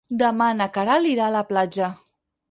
Demà 0.19 0.45
na 0.61 0.67
Queralt 0.77 1.09
irà 1.09 1.27
a 1.27 1.33
la 1.35 1.43
platja. 1.51 1.91